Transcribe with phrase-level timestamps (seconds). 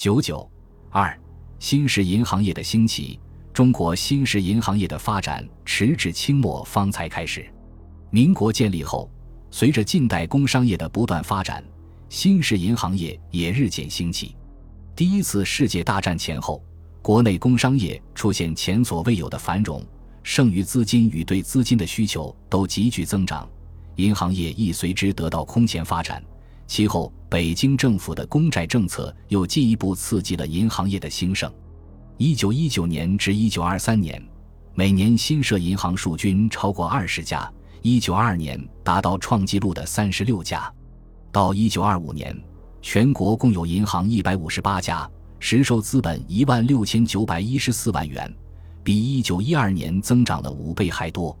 [0.00, 0.50] 九九
[0.88, 1.14] 二，
[1.58, 3.20] 新式银行业的兴起。
[3.52, 7.44] 中国新式银行业的发展迟至清末方才开始。
[8.08, 9.10] 民国建立后，
[9.50, 11.62] 随着近代工商业的不断发展，
[12.08, 14.34] 新式银行业也日渐兴起。
[14.96, 16.64] 第一次世界大战前后，
[17.02, 19.84] 国内工商业出现前所未有的繁荣，
[20.22, 23.46] 剩余资金与对资金的需求都急剧增长，
[23.96, 26.24] 银行业亦随之得到空前发展。
[26.70, 31.52] 其后，北京政府的公债政策又进一步刺激了银行业的兴盛。
[32.16, 34.22] 一九一九年至一九二三年，
[34.72, 40.72] 每年新设银行数均超过二十家，一九二二年达到创纪录的三十六家。
[41.32, 42.40] 到一九二五年，
[42.80, 48.32] 全国共有银行一百五十八家，实收资本一万六千九百一十四万元，
[48.84, 51.36] 比一九一二年增长了五倍还多。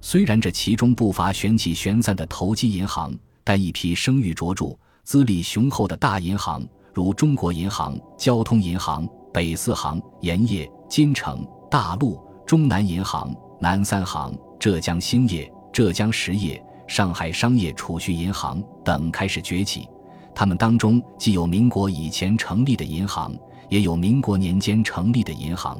[0.00, 3.16] 虽然这其中不乏玄起玄散的投机银行。
[3.44, 19.86] 但一批声誉卓著、资历雄厚的大银行，如中国银行、交通银行、北四行、盐业、金城、大陆、中南银行、南三行、浙江兴业、浙江实业、上海商业储蓄银行等开始崛起。
[20.34, 23.36] 他们当中既有民国以前成立的银行，
[23.68, 25.78] 也有民国年间成立的银行。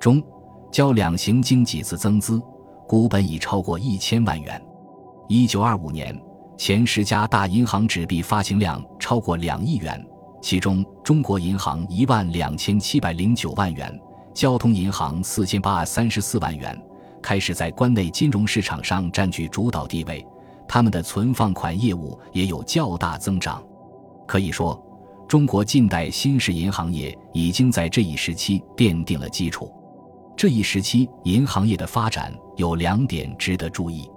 [0.00, 0.22] 中、
[0.72, 2.42] 交两行经几次增资，
[2.86, 4.60] 股本已超过一千万元。
[5.28, 6.27] 一九二五年。
[6.58, 10.04] 前十家大银行纸币发行量超过两亿元，
[10.42, 13.96] 其中中国银行一万两千七百零九万元，
[14.34, 16.76] 交通银行四千八百三十四万元，
[17.22, 20.26] 开始在关内金融市场上占据主导地位。
[20.66, 23.62] 他们的存放款业务也有较大增长。
[24.26, 24.76] 可以说，
[25.28, 29.72] 中国近代新式银行业已经在这一时期奠定了基础。
[30.36, 34.10] 这一时期银行业的发展有两点值得注意。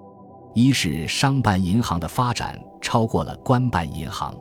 [0.54, 4.36] 一是商办银行的发展超过了官办银行。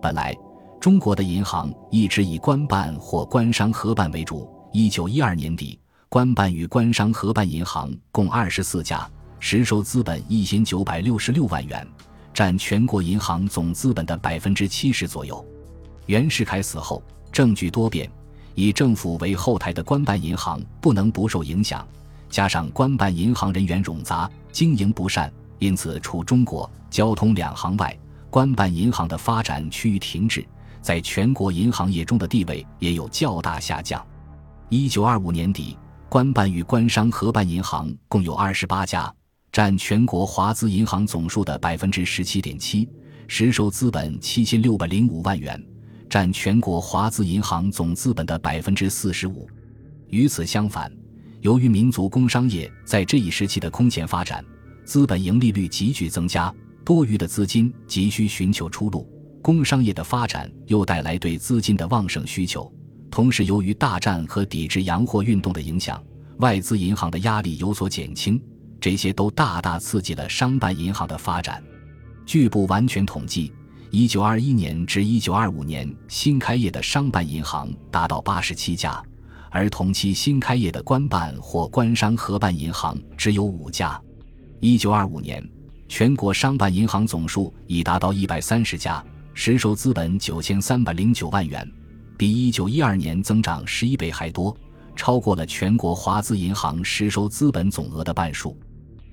[0.00, 0.36] 本来，
[0.78, 4.46] 中国的银行一直以官办或官商合办为主。
[4.72, 9.08] 一九一二年底，官办与官商合办银行共二十四家，
[9.40, 11.86] 实收资本一千九百六十六万元，
[12.34, 15.42] 占全国银行总资本的百分之七十左右。
[16.04, 18.10] 袁世凯死后，政局多变，
[18.54, 21.86] 以政府为后台的官办银行不能不受影响。
[22.28, 27.96] 加上官办银行人员冗杂，经营不善，因此除中国交通两行外，
[28.30, 30.46] 官办银行的发展趋于停滞，
[30.80, 34.04] 在全国银行业中的地位也有较大下降。
[34.68, 35.76] 一九二五年底，
[36.08, 39.12] 官办与官商合办银行共有二十八家，
[39.50, 42.88] 占全国华资银行总数的百分之十七点七，
[43.26, 45.62] 实收资本七千六百零五万元，
[46.08, 49.48] 占全国华资银行总资本的百分之四十五。
[50.08, 50.92] 与此相反。
[51.40, 54.44] 由于民族工商业在这一时期的空前发展，
[54.88, 56.50] 资本盈利率急剧增加，
[56.82, 59.06] 多余的资金急需寻求出路。
[59.42, 62.72] 工商业的发展又带来对资金的旺盛需求，
[63.10, 66.02] 同时由于大战和抵制洋货运动的影响，
[66.38, 68.42] 外资银行的压力有所减轻，
[68.80, 71.62] 这些都大大刺激了商办银行的发展。
[72.24, 73.52] 据不完全统计，
[73.90, 79.02] 一九二一年至一九二五年新开业的商办银行达到八十七家。
[79.50, 84.00] 而同期新开业的官办或官商合办银行只有五家。
[84.60, 85.46] 一九二五年，
[85.86, 91.70] 全国商办银行总数已达到一百三十家，实收资本九千三百零九万元，
[92.16, 94.56] 比一九一二年增长十一倍还多，
[94.96, 98.58] 超过了全国华资银行实收资本总额的半数。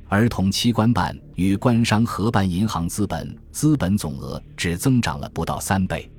[0.08, 6.12] 而同期官办与官商合办银行资本资本总额只增长了不到三倍。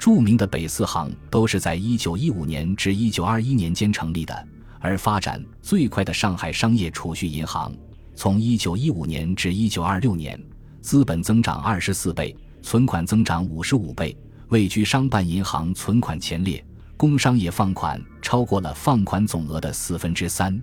[0.00, 4.48] 著名的北四行都是在一九一五年至一九二一年间成立的，
[4.80, 7.72] 而发展最快的上海商业储蓄银行，
[8.14, 10.40] 从一九一五年至一九二六年，
[10.80, 14.16] 资本增长二十四倍，存款增长五十五倍，
[14.48, 16.64] 位居商办银行存款前列。
[16.96, 20.62] 工商业放款超过了放款总额的四分之三。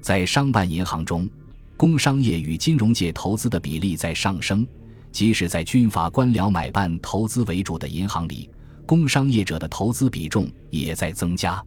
[0.00, 1.28] 在商办银行中，
[1.76, 4.66] 工商业与金融界投资的比例在上升，
[5.10, 8.48] 即使在军阀官僚买办投资为主的银行里。
[8.86, 11.62] 工商业者的投资比重也在增加。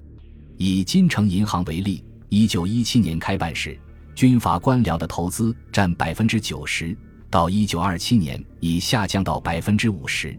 [0.55, 3.77] 以金城银行为例，一九一七年开办时，
[4.17, 6.97] 军阀官僚的投资占百分之九十，
[7.29, 10.35] 到一九二七年已下降到百分之五十。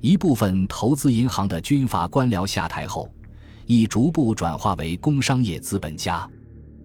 [0.00, 3.12] 一部分投资银行的军阀官僚下台后，
[3.66, 6.30] 已逐步转化为工商业资本家。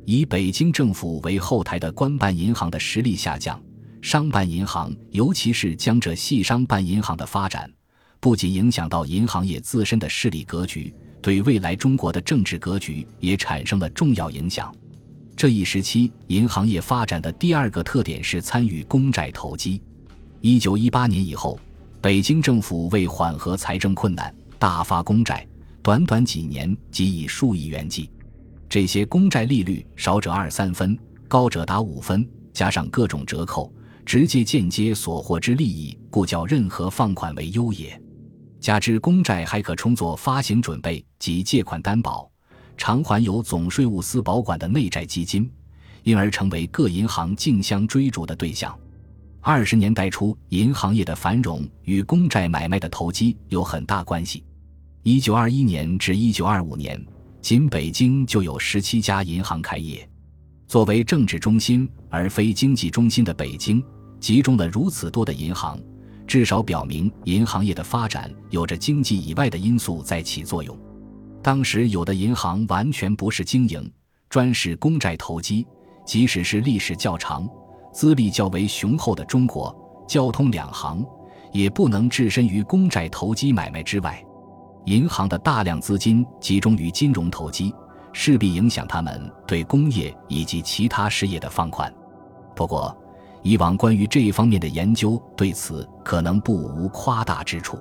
[0.06, 3.62] 以北京政府为后台的官办银行的实力下降，
[4.01, 7.71] 商办银行，尤其是江浙系商办银行的发展。
[8.19, 10.91] 不仅影响到银行业自身的势力格局，
[11.21, 14.75] 对未来中国的政治格局也产生了重要影响。
[15.35, 19.81] 这一时期，银行业发展的第二个特点是参与公债投机。
[20.41, 21.59] 一九一八年以后，
[22.01, 25.45] 北京政府为缓和财政困难，大发公债，
[25.81, 28.09] 短短几年即以数亿元计。
[28.69, 30.97] 这些公债利率少者二三分，
[31.27, 33.71] 高者达五分，加上各种折扣，
[34.06, 38.00] 直接间接所获之利益，故叫任何放款为优也。
[38.59, 42.31] 加之公债还可充作发行准备及借款担保，
[42.77, 45.49] 偿还由总税务司保管的内债基金，
[46.03, 48.77] 因而成为各银行竞相追逐的对象。
[49.41, 54.43] 二十年代初，银行业的繁荣与公债买卖的投机有很大关系。
[55.03, 57.03] 一九二一年至一九二五年。
[57.43, 60.09] 仅北京就有十七家银行开业。
[60.65, 63.83] 作为政治中心而非经济中心的北京，
[64.17, 65.77] 集中了如此多的银行，
[66.25, 70.79] 至少表明银行业的发展有着经济以外的因素在起作用。
[71.44, 73.92] 当时有的银行完全不是经营，
[74.30, 75.68] 专是公债投机。
[76.06, 77.48] 即使是历史较长、
[77.94, 79.74] 资历较为雄厚的中国，
[80.07, 81.06] 交通两行，
[81.51, 84.22] 也不能置身于公债投机买卖之外。
[84.86, 87.74] 银行的大量资金集中于金融投机，
[88.12, 91.94] 势必影响他们对工业以及其他事业的放款。
[92.54, 92.94] 不过，
[93.42, 97.80] 以往关于这一方面的研究对此可能不无夸大之处。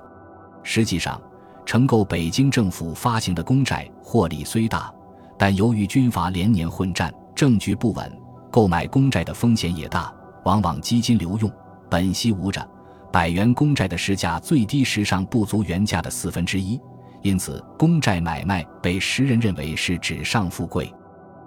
[0.63, 1.21] 实际上，
[1.65, 4.93] 承购北京政府发行的公债获利虽大，
[5.39, 8.21] 但由于军阀连年混战，政局不稳，
[8.51, 10.13] 购买公债的风险也大，
[10.45, 11.51] 往往基金流用，
[11.89, 12.67] 本息无着。
[13.13, 16.81] 百元公债的市价最低时尚不足原价的四分之一。
[17.21, 20.93] 因此，公债买卖被时人认为是纸上富贵。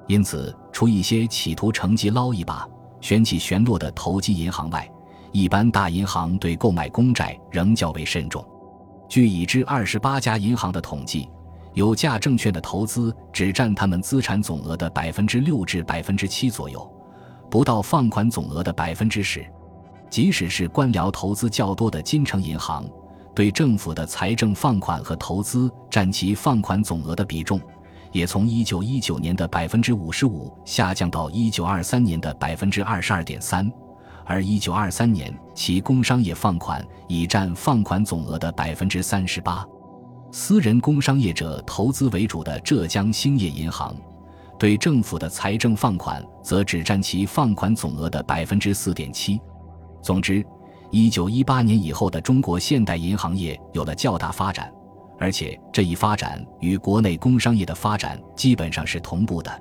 [0.08, 2.68] 因此，除一些企图乘机捞一把、
[3.02, 4.90] 旋起旋落的投机银行外，
[5.32, 8.46] 一般大银行对购买公债仍较为慎重。
[9.07, 11.30] 据已知二十八家银行的统计，
[11.74, 16.90] 有价证券的投资只占他们资产总额的百分之六至百分之七左右，
[17.50, 19.46] 不到放款总额的百分之十。
[20.10, 22.86] 即使是官僚投资较多的金城银行。
[23.34, 27.60] 对政府的财政放款和投资占其放款总额的比重，
[28.13, 33.69] 也从一九一九年的百分之五十五下降到一九二三年的百分之二十二点三，
[34.25, 39.66] 而一九二三年其工商业放款已占放款总额的百分之三十八。
[40.31, 43.95] 私人工商业者投资为主的浙江兴业银行，
[44.60, 49.39] 对政府的财政放款则只占其放款总额的百分之四点七。
[50.01, 50.45] 总之。
[50.92, 54.71] 一九一八年以后的中国现代银行业有了较大发展，
[55.19, 59.51] 而且这一发展与国内工商业的发展基本上是同步的，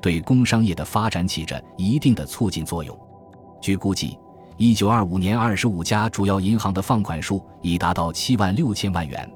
[0.00, 2.98] 对工商业的发展起着一定的促进作用。
[3.60, 4.18] 据估计，
[4.56, 9.30] 一九二五年二十五家主要银行的放款数已达到七万六千万元。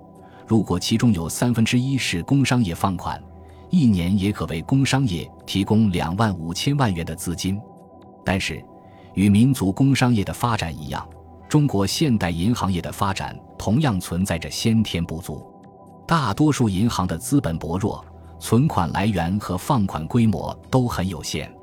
[0.46, 3.22] 如果其中有三分之一是工商业放款，
[3.68, 7.60] 一年也可为工商业提供两万五千万元的资金。
[8.24, 8.64] 但是，
[9.12, 11.06] 与民族工商业的发展一样。
[11.46, 15.46] 中国现代银行业的发展同样存在着先天不足，
[16.04, 18.04] 大多数银行的资本薄弱，
[18.40, 21.53] 存款来源和放款规模都很有限。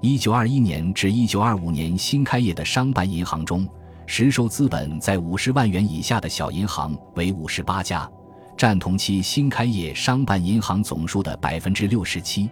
[0.00, 3.66] 一九二一年至一九二五年新开业的商办银行中，
[4.06, 8.08] 实收资本在五十万元以下的小银行为五十八家，
[8.56, 12.48] 占同期新开业商办银行总数的百分之六十七。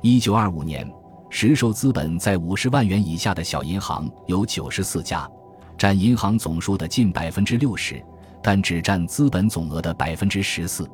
[0.00, 0.90] 一九二五年，
[1.28, 5.28] 实收资本在五十万元以下的小银行有九十四家。
[5.76, 8.02] 占银行总数的近百分之六十，
[8.42, 10.88] 但只占资本总额的百分之十四。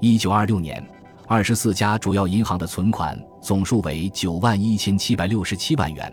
[0.00, 0.82] 一九二六年，
[1.28, 6.12] 二十四家主要银行的存款总数为九万一千七百六十七万元，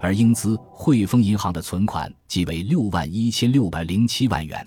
[0.00, 4.66] 而英资汇丰银行的存款即为六万一千六百零七万元。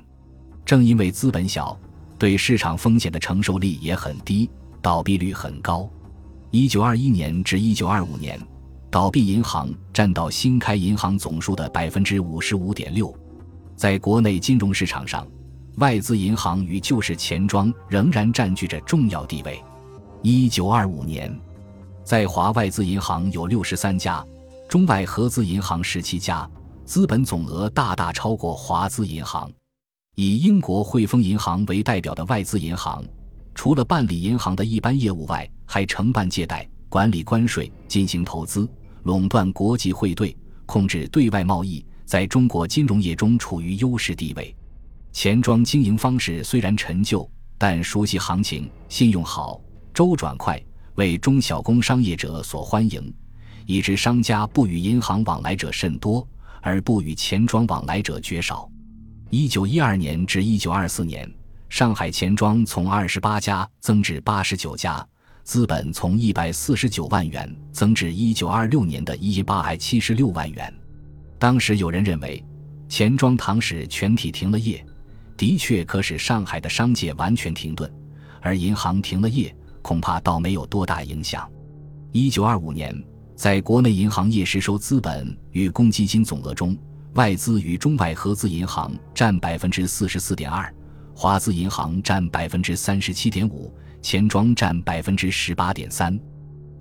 [0.63, 1.75] 正因为资本小，
[2.19, 4.47] 对市场风险的承受力也很低，
[4.79, 5.89] 倒闭率很高。
[6.51, 8.39] 一九二一年至一九二五年。
[8.91, 13.15] 倒闭银行占到新开银行总数的百分之五十五点六，
[13.75, 15.27] 在国内金融市场上，
[15.75, 19.63] 外资银行与旧式钱庄仍然占据着重要地位。
[20.21, 21.33] 一九二五年，
[22.03, 24.25] 在华外资银行有六十三家，
[24.67, 26.49] 中外合资银行十七家，
[26.83, 29.49] 资本总额大大超过华资银行。
[30.15, 33.01] 以英国汇丰银行为代表的外资银行，
[33.55, 38.67] 除了办理银行的一般业务外，还承办借贷、管理关税、进行投资。
[39.03, 40.35] 垄断国际汇兑，
[40.65, 44.53] 控制对外贸易，在中国金融业中处于优势地位。
[45.13, 49.61] 钱庄经营方式虽然陈旧，但熟悉行情，信用好，
[49.93, 50.61] 周转快，
[50.95, 53.13] 为中小工商业者所欢迎，
[53.65, 56.27] 以致商家不与银行往来者甚多，
[56.61, 58.69] 而不与钱庄往来者绝少。
[59.29, 61.29] 一九一二年至一九二四年，
[61.69, 65.05] 上海钱庄从二十八家增至八十九家。
[65.43, 70.71] 资本从一百四十九万元增至一九二六年的一百七十六万元。
[71.39, 72.43] 当时有人认为，
[72.87, 74.85] 钱庄堂使全体停了业，
[75.35, 77.91] 的确可使上海的商界完全停顿，
[78.41, 81.49] 而银行停了业，恐怕倒没有多大影响。
[82.11, 82.95] 一九二五年，
[83.35, 86.77] 在国内银行业实收资本与公积金总额中，
[87.13, 90.73] 外资与中外合资银行占百分之四十四点二，
[91.15, 96.19] 华资银行占百分之三十七点五，钱庄占百分之十八点三。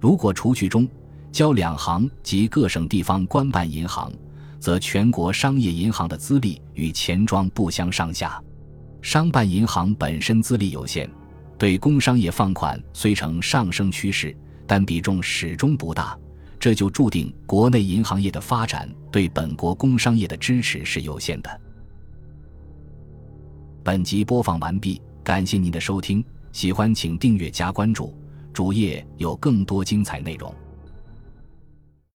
[0.00, 0.88] 如果除去中
[1.32, 4.12] 交两行及各省地方官办银行，
[4.60, 8.42] 则全国商业银行的资历与钱庄不相上下。
[9.02, 11.08] 商办银行本身资历有限，
[11.58, 14.34] 对工商业放款虽呈上升趋势，
[14.64, 16.16] 但比重始终不大，
[16.58, 21.60] 这就注定国内银行业的发展对本国工商业的支持是有限的。
[23.82, 28.16] 本集播放完毕，感谢您的收听，喜欢请订阅加关注，
[28.52, 30.54] 主页有更多精彩内容。